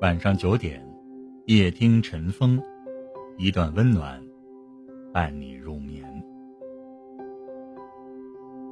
[0.00, 0.80] 晚上九点，
[1.46, 2.62] 夜听晨风，
[3.36, 4.22] 一段温暖，
[5.12, 6.04] 伴你入眠。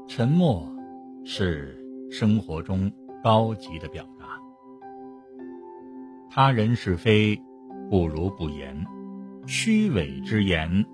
[0.06, 0.72] 沉默
[1.24, 1.76] 是
[2.12, 2.88] 生活中
[3.24, 4.40] 高级的表达。
[6.30, 7.36] 他人是非，
[7.90, 8.76] 不如不言；
[9.48, 10.86] 虚伪之言，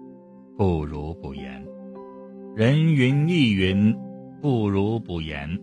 [0.57, 1.63] 不如不言；
[2.57, 3.95] 人云亦云，
[4.41, 5.61] 不如不言。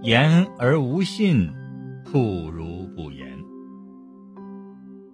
[0.00, 1.46] 言而无信，
[2.10, 3.27] 不如不言。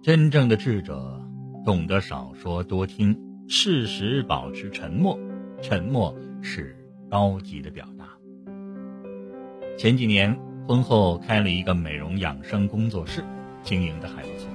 [0.05, 1.19] 真正的智者
[1.65, 5.17] 懂得少说多听，适时保持沉默。
[5.63, 6.77] 沉默是
[7.09, 8.05] 高级的表达。
[9.79, 13.23] 前几年婚后开了一个美容养生工作室，
[13.63, 14.47] 经营的还不错。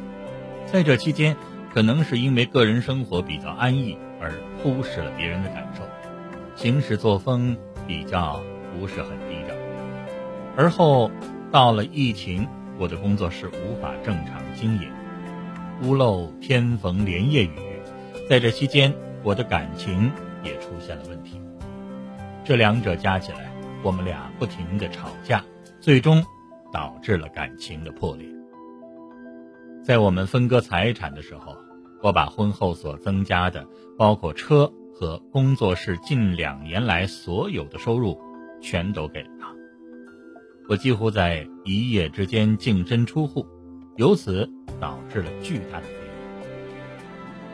[0.67, 1.37] 在这期间，
[1.75, 5.83] 可能是因为个人生活比较安逸，而忽视了别人的感受，
[6.55, 7.57] 行事作风
[7.89, 8.41] 比较
[8.79, 9.57] 不是很低调。
[10.57, 11.11] 而后
[11.51, 12.47] 到了疫情，
[12.79, 14.89] 我的工作室无法正常经营，
[15.83, 17.51] 屋漏偏逢连夜雨，
[18.29, 20.13] 在这期间，我的感情
[20.45, 21.41] 也出现了问题。
[22.45, 23.51] 这两者加起来，
[23.83, 25.43] 我们俩不停的吵架，
[25.81, 26.23] 最终
[26.71, 28.29] 导致了感情的破裂。
[29.83, 31.57] 在我们分割财产的时候，
[32.03, 38.21] 我把婚后所增加的，包括车和工作室近两年来所有的收入，
[38.61, 39.49] 全都给了他。
[40.69, 43.47] 我几乎在一夜之间净身出户，
[44.01, 44.49] 由此
[44.81, 46.49] 导致了巨大的费用。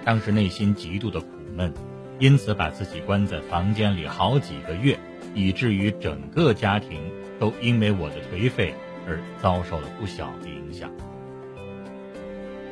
[0.05, 1.75] 当时内心极度的苦闷，
[2.21, 4.97] 因此把自己关在房间里好几个月，
[5.35, 8.73] 以至于整个家庭都因为我的颓废
[9.09, 10.89] 而遭受了不小的影响。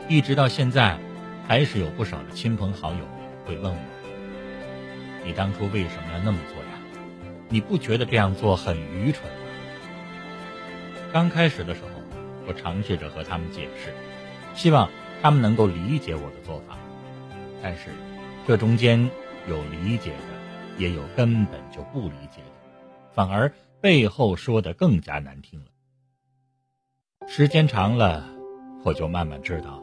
[0.08, 0.96] 一直到现在，
[1.48, 3.00] 还是有不少的亲朋好友
[3.44, 3.78] 会问我
[5.26, 6.78] ：“你当初为什么要那么做呀？
[7.48, 9.38] 你不觉得这样做很愚蠢吗？”
[11.12, 11.93] 刚开始的时候，
[12.46, 13.92] 我尝试着和他们解释，
[14.54, 14.90] 希望
[15.22, 16.76] 他们能够理解我的做法。
[17.62, 17.90] 但是，
[18.46, 18.98] 这中间
[19.48, 22.50] 有理解的，也有根本就不理解的，
[23.12, 23.50] 反而
[23.80, 25.66] 背后说的更加难听了。
[27.26, 28.28] 时间长了，
[28.84, 29.82] 我就慢慢知道了，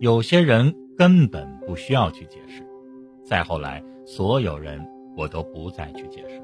[0.00, 2.66] 有些人根本不需要去解释。
[3.24, 4.84] 再后来，所有人
[5.16, 6.42] 我都不再去解释。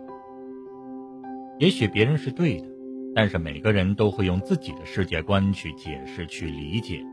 [1.58, 2.68] 也许别人是对的。
[3.14, 7.04] 但是每个人都会用自己的世界观去解释、去理解。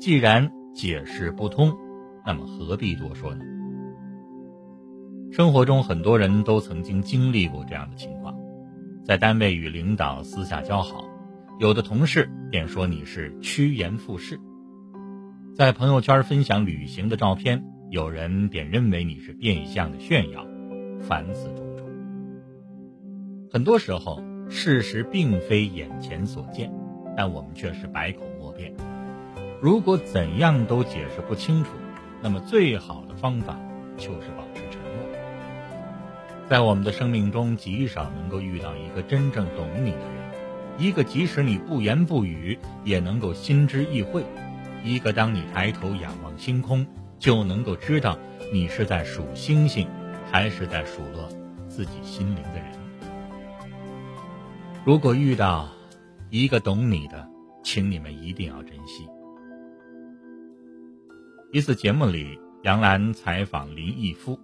[0.00, 1.72] 既然解释不通，
[2.26, 3.44] 那么何必多说呢？
[5.30, 8.34] 生活中很多人都曾经经历过这样的情况：
[9.04, 11.04] 在单位与领导私下交好，
[11.60, 14.36] 有的同事便说你是趋炎附势；
[15.54, 20.46] 在朋友圈分享旅行的照片，有人便认为你是变相的炫耀。
[21.02, 21.86] 凡此种种，
[23.50, 24.20] 很多时候。
[24.48, 26.72] 事实并非眼前所见，
[27.16, 28.72] 但我们却是百口莫辩。
[29.60, 31.70] 如果怎样都解释不清楚，
[32.22, 33.58] 那么最好的方法
[33.96, 35.06] 就是保持沉默。
[36.48, 40.30] 在我们的生命中，极少能够遇到一个真正懂你的人，
[40.78, 44.24] 一个即使你不言不语也能够心知意会，
[44.84, 46.86] 一个当你抬头仰望星空
[47.18, 48.16] 就能够知道
[48.52, 49.88] 你是在数星星，
[50.30, 51.28] 还是在数落
[51.68, 52.85] 自己心灵的人。
[54.86, 55.68] 如果遇到
[56.30, 57.28] 一个懂你的，
[57.64, 59.04] 请你们一定要珍惜。
[61.50, 64.38] 一次节目里，杨澜采访林毅夫，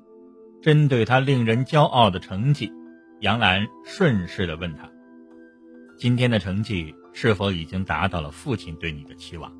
[0.60, 2.72] 针对他令人骄傲的成绩，
[3.20, 4.90] 杨澜顺势的问他
[5.96, 9.52] ：“今天的成绩是否已经达到了父亲对你的期望？”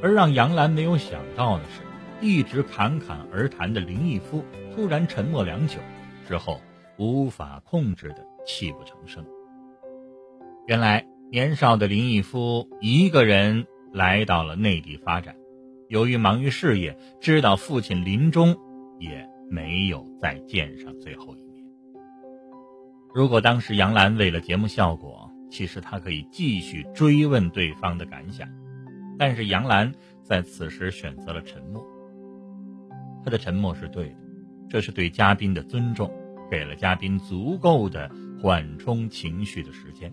[0.00, 1.80] 而让杨澜没有想到的是，
[2.24, 5.80] 一直侃侃而谈的林毅夫突然沉默良久，
[6.28, 6.60] 之后
[6.96, 8.24] 无法控制的。
[8.46, 9.26] 泣不成声。
[10.66, 15.34] 原来年少的林毅夫一个人来到了内地发展，
[15.88, 18.56] 由于忙于事业，知道父亲临终，
[18.98, 21.64] 也没有再见上最后一面。
[23.14, 28.48] 如果当时杨澜为了节目效果，其实她可以继续追问对方的感想，
[29.18, 29.92] 但是杨澜
[30.22, 31.84] 在此时选择了沉默。
[33.24, 34.16] 他的沉默是对的，
[34.68, 36.12] 这是对嘉宾的尊重，
[36.50, 38.10] 给了嘉宾足够的。
[38.40, 40.12] 缓冲情绪的时间。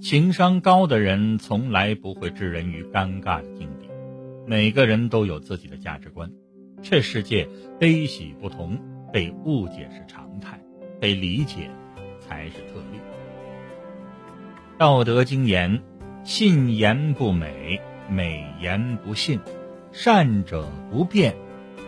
[0.00, 3.88] 情商高的人从来不会置人于尴尬的境地。
[4.46, 6.30] 每个人都有自己的价值观，
[6.80, 7.46] 这世界
[7.78, 8.78] 悲喜不同，
[9.12, 10.58] 被误解是常态，
[10.98, 11.70] 被理解
[12.18, 12.98] 才是特例。
[14.78, 15.82] 道德经言：
[16.24, 19.38] 信言不美，美言不信；
[19.92, 21.36] 善者不变，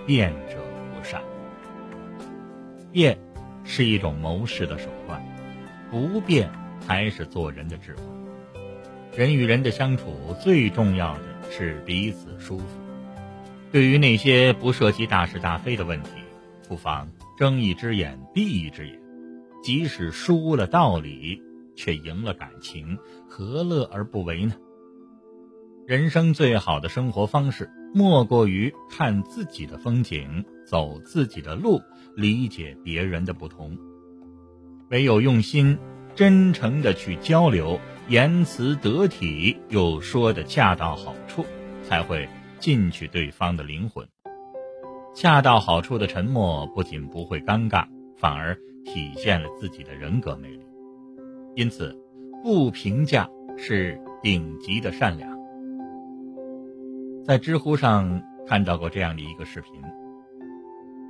[0.06, 0.58] 变者
[0.94, 1.22] 不善。
[2.92, 3.18] 变。
[3.64, 5.22] 是一种谋事的手段，
[5.90, 6.50] 不变
[6.80, 8.02] 才是做人的智慧。
[9.16, 12.66] 人与人的相处最重要的是彼此舒服。
[13.70, 16.10] 对于那些不涉及大是大非的问题，
[16.68, 18.98] 不妨睁一只眼闭一只眼。
[19.62, 21.40] 即使输了道理，
[21.76, 22.98] 却赢了感情，
[23.28, 24.54] 何乐而不为呢？
[25.86, 31.80] 人生最好的生活方式，莫过于看自己的风景，走自己的路，
[32.14, 33.76] 理解别人的不同。
[34.90, 35.78] 唯有用心、
[36.14, 41.44] 真诚的去交流，言辞得体又说的恰到好处，
[41.82, 42.28] 才会
[42.60, 44.06] 进去对方的灵魂。
[45.14, 47.86] 恰到好处的沉默，不仅不会尴尬，
[48.16, 48.58] 反而。
[48.84, 50.66] 体现了自己的人格魅力，
[51.54, 51.96] 因此，
[52.42, 55.38] 不评价是顶级的善良。
[57.24, 59.72] 在知乎上看到过这样的一个视频：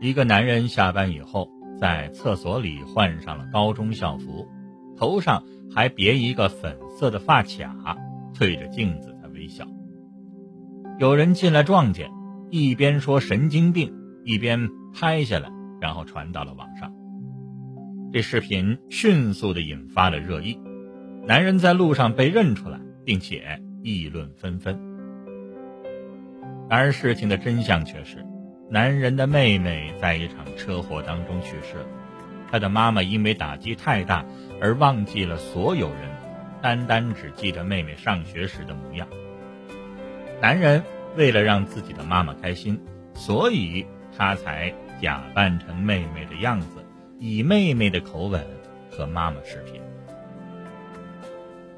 [0.00, 1.48] 一个男人下班以后，
[1.80, 4.46] 在厕所里换上了高中校服，
[4.94, 5.42] 头上
[5.74, 7.96] 还别一个粉色的发卡，
[8.38, 9.66] 对着镜子在微笑。
[10.98, 12.10] 有人进来撞见，
[12.50, 13.94] 一边说神经病，
[14.24, 15.50] 一边拍下来，
[15.80, 16.92] 然后传到了网上。
[18.12, 20.60] 这视频迅速的引发了热议，
[21.26, 24.91] 男人在路上被认出来，并且议论纷纷。
[26.68, 28.24] 然而事情的真相却是，
[28.70, 31.86] 男人的妹妹在一场车祸当中去世了，
[32.50, 34.24] 他的妈妈因为打击太大
[34.60, 36.10] 而忘记了所有人，
[36.62, 39.06] 单单只记得妹妹上学时的模样。
[40.40, 40.82] 男人
[41.16, 42.80] 为了让自己的妈妈开心，
[43.14, 43.86] 所以
[44.16, 46.84] 他才假扮成妹妹的样子。
[47.18, 48.44] 以妹妹的口吻
[48.90, 49.80] 和妈妈视频。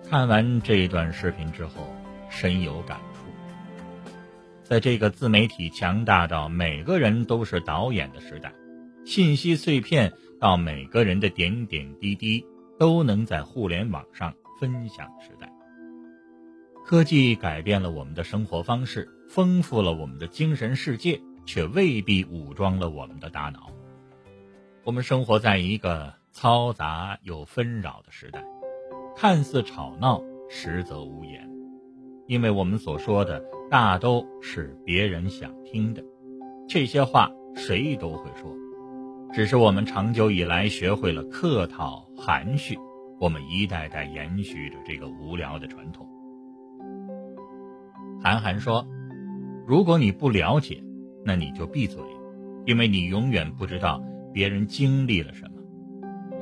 [0.09, 1.95] 看完这段视频之后，
[2.31, 3.14] 深有感触。
[4.65, 8.53] 在这个自媒体强大到每个人都是导演的时代，
[9.05, 12.45] 信息碎片到每个人的点点滴滴
[12.79, 15.53] 都能在互联网上分享时代，
[16.87, 23.71] 科技改变了我们的生活方式，丰富了我们的精神世界，却未必武装了我们的大脑。
[24.83, 28.43] 我们生活在一个嘈杂又纷扰的时代，
[29.15, 31.49] 看似吵闹，实则无言，
[32.27, 36.03] 因为我们所说的大都是别人想听的。
[36.69, 38.55] 这些话谁都会说，
[39.33, 42.79] 只是我们长久以来学会了客套含蓄，
[43.21, 46.09] 我们一代代延续着这个无聊的传统。
[48.23, 48.87] 韩寒说
[49.69, 50.83] ：“如果你不了解，
[51.25, 52.03] 那你就闭嘴，
[52.65, 54.03] 因为你永远不知道。”
[54.35, 55.63] 别人经历了什么？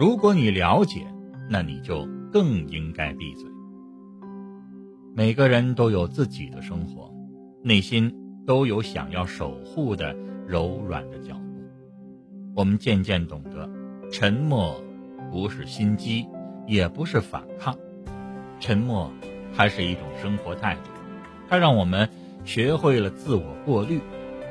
[0.01, 1.07] 如果你了解，
[1.51, 3.52] 那你就更应该闭嘴。
[5.15, 7.13] 每个人都有自己的生活，
[7.63, 8.15] 内心
[8.47, 10.17] 都有想要守护的
[10.47, 11.43] 柔软的角落。
[12.55, 13.69] 我们渐渐懂得，
[14.11, 14.83] 沉默
[15.31, 16.27] 不是心机，
[16.67, 17.77] 也不是反抗，
[18.59, 19.13] 沉默
[19.55, 20.91] 它是一种生活态度，
[21.47, 22.09] 它让我们
[22.45, 24.01] 学会了自我过滤，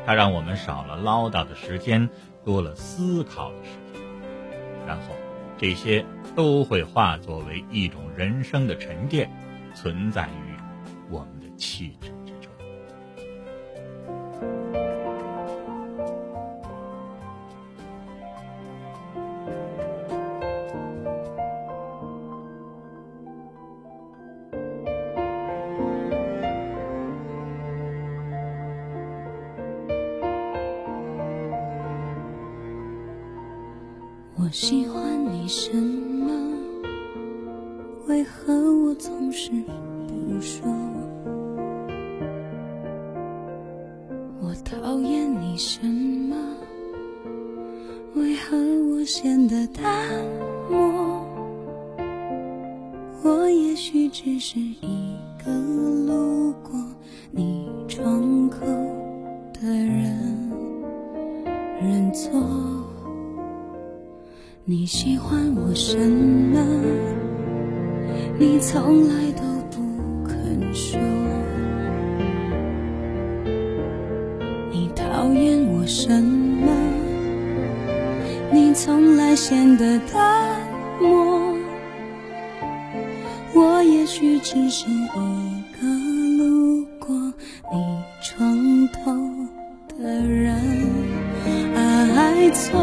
[0.06, 2.10] 它让我们少了唠叨的时间。
[2.44, 4.02] 多了思考的时间，
[4.88, 5.14] 然后
[5.60, 6.04] 这些
[6.36, 9.30] 都会化作为一种人生的沉淀，
[9.76, 10.51] 存在于
[11.62, 12.12] 我们的气质。
[34.36, 36.32] 我喜欢你什么？
[38.08, 39.52] 为何我总是
[40.08, 40.66] 不说？
[54.24, 55.52] 只是一个
[56.06, 56.72] 路过
[57.32, 58.60] 你窗口
[59.52, 60.16] 的人，
[61.82, 62.40] 认错。
[64.64, 66.64] 你喜欢我什么？
[68.38, 69.82] 你从来都不
[70.24, 71.00] 肯说。
[74.72, 76.68] 你讨厌我什么？
[78.54, 80.62] 你从来显得淡
[81.02, 81.60] 漠。
[84.14, 85.88] 许只是一个
[86.38, 87.16] 路过
[87.72, 87.78] 你
[88.22, 89.00] 床头
[89.98, 90.54] 的人。
[91.74, 92.78] 爱错，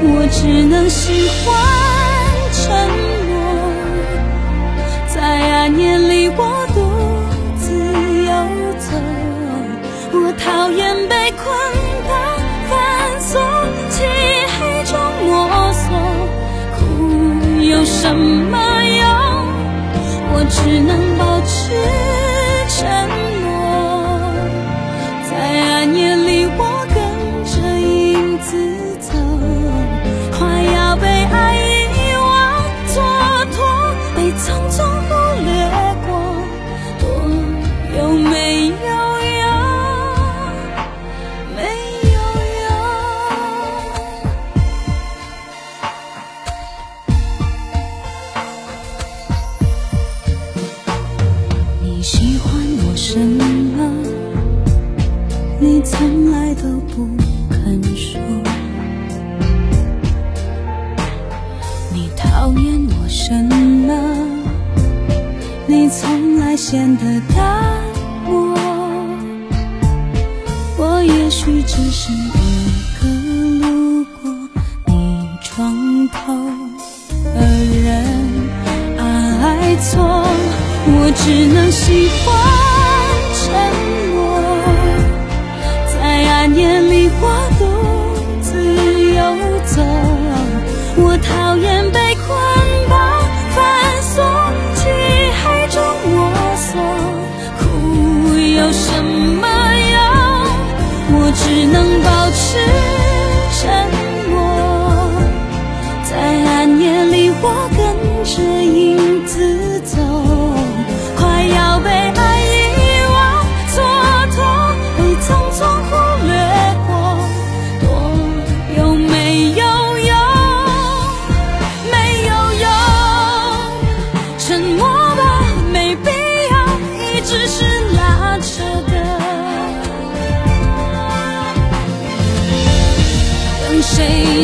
[0.00, 1.46] 我只能喜欢
[2.50, 2.64] 沉
[3.28, 3.36] 默，
[5.14, 6.40] 在暗夜里我
[6.72, 6.80] 独
[7.58, 7.68] 自
[8.24, 8.32] 游
[8.80, 8.88] 走。
[10.14, 11.44] 我讨厌被捆
[12.08, 12.10] 绑
[12.70, 12.72] 反
[13.20, 13.38] 锁，
[13.90, 13.96] 漆
[14.56, 15.30] 黑中摸
[15.74, 15.86] 索，
[16.78, 16.80] 哭
[17.62, 18.47] 有什么？
[20.50, 21.97] 只能保持。
[66.58, 67.04] 显得
[67.36, 67.80] 淡
[68.26, 68.52] 漠。
[70.76, 72.28] 我也许只是一
[72.98, 73.06] 个
[73.60, 74.28] 路过
[74.86, 76.34] 你床头
[77.32, 77.40] 的
[77.84, 77.86] 人，
[78.98, 80.02] 爱错
[80.90, 82.57] 我只能喜欢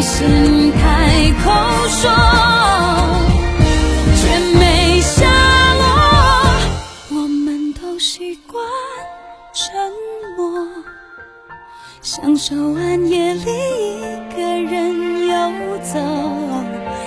[0.06, 1.50] 先开口
[1.88, 2.10] 说
[4.20, 5.24] 却没下
[5.76, 5.82] 落。
[7.08, 8.62] 我们都习惯
[9.54, 9.74] 沉
[10.36, 10.68] 默
[12.02, 15.98] 享受暗夜里一个人游走。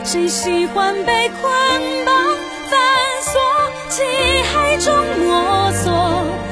[0.04, 1.51] 谁喜欢被捆
[2.04, 2.16] 绑
[2.68, 2.80] 反
[3.22, 3.39] 锁
[3.89, 4.01] 漆
[4.51, 6.47] 黑中摸索。